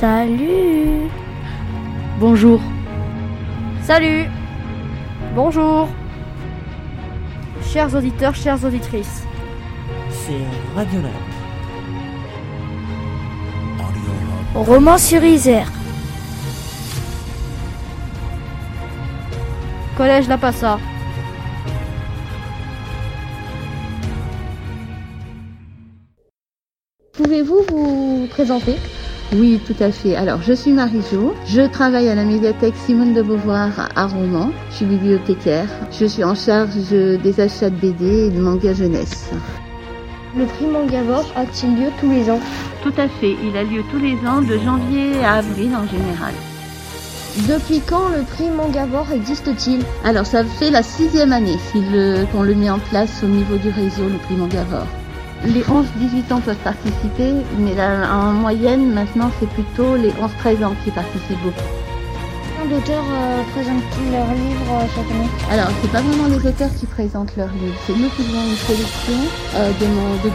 Salut 0.00 1.10
Bonjour. 2.18 2.58
Salut 3.82 4.30
Bonjour 5.34 5.88
Chers 7.70 7.94
auditeurs, 7.94 8.34
chères 8.34 8.64
auditrices. 8.64 9.24
C'est 10.08 10.40
Radiolab. 10.74 11.12
Roman 14.54 14.96
sur 14.96 15.22
Isère. 15.22 15.70
Collège 19.98 20.28
La 20.28 20.38
Passa. 20.38 20.78
Pouvez-vous 27.12 27.62
vous 27.68 28.26
présenter? 28.30 28.76
Oui, 29.32 29.60
tout 29.64 29.76
à 29.78 29.92
fait. 29.92 30.16
Alors, 30.16 30.42
je 30.42 30.52
suis 30.52 30.72
Marie-Jo. 30.72 31.34
Je 31.46 31.62
travaille 31.62 32.08
à 32.08 32.16
la 32.16 32.24
médiathèque 32.24 32.74
Simone 32.84 33.14
de 33.14 33.22
Beauvoir 33.22 33.88
à 33.94 34.06
Romans. 34.08 34.50
Je 34.70 34.76
suis 34.76 34.86
bibliothécaire. 34.86 35.66
Je 35.92 36.04
suis 36.04 36.24
en 36.24 36.34
charge 36.34 36.74
des 36.90 37.40
achats 37.40 37.70
de 37.70 37.76
BD 37.76 38.26
et 38.26 38.30
de 38.30 38.40
manga 38.40 38.74
jeunesse. 38.74 39.30
Le 40.36 40.46
prix 40.46 40.66
Mangavore 40.66 41.30
a-t-il 41.36 41.76
lieu 41.76 41.90
tous 42.00 42.10
les 42.10 42.28
ans? 42.28 42.40
Tout 42.82 42.92
à 42.98 43.06
fait. 43.06 43.36
Il 43.44 43.56
a 43.56 43.62
lieu 43.62 43.82
tous 43.92 43.98
les 43.98 44.14
ans 44.28 44.42
de 44.42 44.58
janvier 44.58 45.24
à 45.24 45.34
avril 45.34 45.70
en 45.76 45.86
général. 45.86 46.34
Depuis 47.48 47.80
quand 47.88 48.08
le 48.08 48.24
prix 48.24 48.50
Mangavore 48.50 49.12
existe-t-il? 49.14 49.80
Alors, 50.04 50.26
ça 50.26 50.42
fait 50.42 50.70
la 50.70 50.82
sixième 50.82 51.32
année 51.32 51.58
qu'on 52.32 52.42
le 52.42 52.56
met 52.56 52.70
en 52.70 52.80
place 52.80 53.22
au 53.22 53.28
niveau 53.28 53.56
du 53.58 53.68
réseau, 53.68 54.08
le 54.08 54.18
prix 54.18 54.34
Mangavore. 54.34 54.86
Les 55.44 55.62
11-18 55.62 56.32
ans 56.34 56.40
peuvent 56.40 56.56
participer, 56.56 57.32
mais 57.58 57.74
en 57.82 58.32
moyenne, 58.32 58.92
maintenant, 58.92 59.30
c'est 59.40 59.48
plutôt 59.48 59.96
les 59.96 60.10
11-13 60.10 60.64
ans 60.64 60.74
qui 60.84 60.90
participent 60.90 61.42
beaucoup. 61.42 61.79
D'auteurs 62.70 63.02
euh, 63.02 63.42
présentent-ils 63.50 64.12
leurs 64.14 64.30
livres 64.30 64.70
euh, 64.78 64.86
chaque 64.94 65.10
année 65.10 65.26
Alors, 65.50 65.74
c'est 65.82 65.90
pas 65.90 66.02
vraiment 66.06 66.30
les 66.30 66.38
auteurs 66.38 66.70
qui 66.78 66.86
présentent 66.86 67.34
leurs 67.36 67.50
livres, 67.58 67.74
c'est 67.84 67.98
nous 67.98 68.06
qui 68.14 68.22
faisons 68.22 68.46
une 68.46 68.62
sélection 68.62 69.18
euh, 69.58 69.74
de, 69.74 69.86
mon, 69.90 70.14
de 70.22 70.30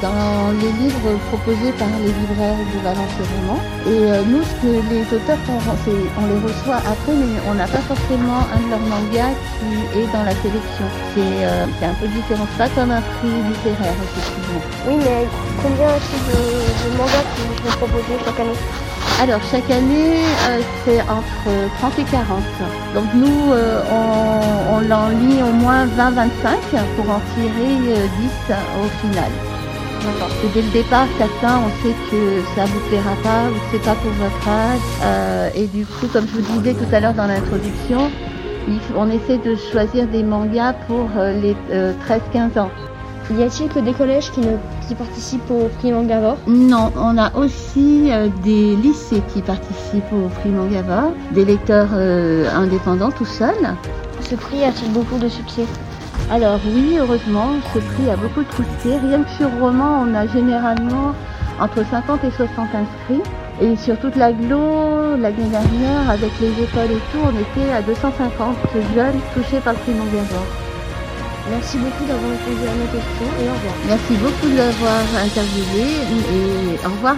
dans 0.00 0.48
les 0.56 0.72
livres 0.80 1.12
proposés 1.28 1.72
par 1.76 1.92
les 2.00 2.16
libraires 2.16 2.56
de 2.56 2.78
Valence 2.80 3.12
Roman. 3.20 3.60
Et 3.84 4.08
euh, 4.08 4.24
nous, 4.24 4.40
ce 4.40 4.54
que 4.64 4.72
les 4.88 5.04
auteurs 5.12 5.36
font, 5.44 5.60
c'est 5.84 6.08
on 6.16 6.24
les 6.32 6.40
reçoit 6.40 6.80
après, 6.80 7.12
mais 7.12 7.36
on 7.44 7.52
n'a 7.60 7.68
pas 7.68 7.84
forcément 7.92 8.48
un 8.48 8.64
de 8.64 8.70
leurs 8.72 8.88
mangas 8.88 9.36
qui 9.60 10.00
est 10.00 10.08
dans 10.16 10.24
la 10.24 10.32
sélection. 10.40 10.88
C'est 11.12 11.44
euh, 11.44 11.68
un 11.84 11.94
peu 12.00 12.08
différent, 12.08 12.48
c'est 12.56 12.64
pas 12.64 12.72
comme 12.72 12.88
un 12.90 13.04
prix 13.20 13.36
littéraire, 13.52 13.92
effectivement. 14.00 14.64
Oui, 14.88 14.96
mais 14.96 15.28
combien 15.60 15.92
est-ce 15.92 16.16
de, 16.24 16.40
de 16.40 16.96
mangas 16.96 17.28
qui 17.36 17.68
sont 17.68 17.76
proposés 17.84 18.16
chaque 18.24 18.40
année? 18.40 18.56
Alors, 19.22 19.40
chaque 19.50 19.70
année, 19.70 20.16
euh, 20.48 20.60
c'est 20.84 21.00
entre 21.02 21.70
30 21.78 21.98
et 21.98 22.04
40. 22.04 22.42
Donc 22.94 23.04
nous, 23.14 23.52
euh, 23.52 23.80
on, 23.90 24.74
on 24.74 24.90
en 24.90 25.08
lit 25.08 25.40
au 25.42 25.52
moins 25.52 25.86
20-25 25.86 25.88
pour 26.96 27.08
en 27.10 27.20
tirer 27.34 27.94
euh, 27.94 28.06
10 28.20 28.54
au 28.82 28.88
final. 29.00 29.30
D'accord. 30.04 30.28
Dès 30.52 30.62
le 30.62 30.68
départ, 30.70 31.06
certains, 31.16 31.60
on 31.60 31.82
sait 31.82 31.94
que 32.10 32.42
ça 32.54 32.66
vous 32.66 32.80
plaira 32.88 33.14
pas 33.22 33.48
ou 33.48 33.54
c'est 33.72 33.82
pas 33.82 33.94
pour 33.94 34.10
votre 34.12 34.48
âge. 34.48 34.80
Euh, 35.02 35.48
et 35.54 35.66
du 35.66 35.86
coup, 35.86 36.06
comme 36.12 36.26
je 36.26 36.40
vous 36.40 36.60
disais 36.60 36.74
tout 36.74 36.94
à 36.94 37.00
l'heure 37.00 37.14
dans 37.14 37.26
l'introduction, 37.26 38.10
on 38.96 39.10
essaie 39.10 39.38
de 39.38 39.56
choisir 39.56 40.06
des 40.08 40.22
mangas 40.22 40.74
pour 40.86 41.08
euh, 41.16 41.40
les 41.40 41.56
euh, 41.70 41.92
13-15 42.34 42.58
ans. 42.58 42.70
Y 43.30 43.42
a-t-il 43.42 43.68
que 43.68 43.78
des 43.78 43.94
collèges 43.94 44.30
qui, 44.32 44.40
ne, 44.40 44.56
qui 44.86 44.94
participent 44.94 45.50
au 45.50 45.68
prix 45.78 45.92
Mangavore 45.92 46.36
Non, 46.46 46.92
on 46.96 47.16
a 47.16 47.34
aussi 47.34 48.10
euh, 48.10 48.28
des 48.42 48.76
lycées 48.76 49.22
qui 49.32 49.40
participent 49.40 50.12
au 50.12 50.28
prix 50.28 50.50
Mangava, 50.50 51.08
des 51.32 51.46
lecteurs 51.46 51.88
euh, 51.94 52.46
indépendants 52.54 53.10
tout 53.10 53.24
seuls. 53.24 53.74
Ce 54.20 54.34
prix 54.34 54.62
a-t-il 54.62 54.92
beaucoup 54.92 55.18
de 55.18 55.28
succès? 55.28 55.64
Alors 56.30 56.60
oui, 56.66 56.98
heureusement, 56.98 57.52
ce 57.72 57.78
prix 57.78 58.10
a 58.10 58.16
beaucoup 58.16 58.42
de 58.42 58.54
succès. 58.54 58.98
Rien 58.98 59.22
que 59.22 59.30
sur 59.30 59.50
roman, 59.58 60.04
on 60.06 60.14
a 60.14 60.26
généralement 60.26 61.14
entre 61.58 61.84
50 61.90 62.24
et 62.24 62.30
60 62.30 62.68
inscrits. 62.74 63.30
Et 63.60 63.76
sur 63.76 63.98
toute 64.00 64.16
l'agglo, 64.16 65.16
l'année 65.18 65.48
dernière, 65.50 66.10
avec 66.10 66.30
les 66.40 66.50
écoles 66.62 66.90
et 66.90 67.02
tout, 67.12 67.20
on 67.24 67.30
était 67.30 67.72
à 67.72 67.80
250 67.80 68.56
jeunes 68.94 69.20
touchés 69.34 69.60
par 69.60 69.72
le 69.72 69.78
prix 69.78 69.92
Mangava. 69.92 70.63
Merci 71.50 71.76
beaucoup 71.76 72.04
d'avoir 72.06 72.30
répondu 72.30 72.66
à 72.66 72.74
nos 72.74 72.86
questions 72.86 73.30
et 73.40 73.48
au 73.48 73.52
revoir. 73.52 73.74
Merci 73.86 74.14
beaucoup 74.16 74.48
de 74.48 74.56
l'avoir 74.56 75.04
interviewé 75.22 75.84
et 76.32 76.86
au 76.86 76.90
revoir. 76.90 77.16